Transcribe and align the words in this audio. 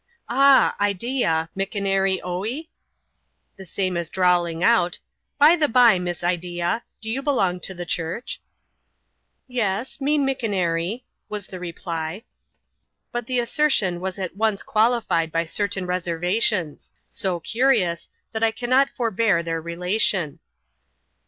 "Ah, 0.29 0.75
Ideea, 0.81 1.49
mickonaree 1.55 2.19
oee?" 2.25 2.69
the 3.55 3.65
same 3.65 3.95
as 3.95 4.09
drawling 4.09 4.63
out— 4.63 4.97
"By 5.43 5.55
the 5.55 5.67
by, 5.67 5.99
Miss 5.99 6.23
Ideea, 6.23 6.81
do 7.01 7.07
you 7.07 7.21
belong 7.21 7.59
to 7.59 7.75
the 7.75 7.85
church?"" 7.85 8.41
Yes, 9.61 10.01
me 10.01 10.17
mickonaree," 10.17 11.03
was 11.29 11.45
the 11.45 11.59
reply. 11.59 12.23
But 13.11 13.27
the 13.27 13.37
assertion 13.37 13.99
was 13.99 14.17
at 14.17 14.35
once 14.35 14.63
qualified 14.63 15.31
by 15.31 15.45
certain 15.45 15.85
reserva 15.85 16.41
tions; 16.41 16.91
so 17.07 17.39
curious, 17.39 18.09
that 18.31 18.41
I 18.41 18.49
cannot 18.49 18.89
forbear 18.97 19.43
their 19.43 19.61
relation. 19.61 20.39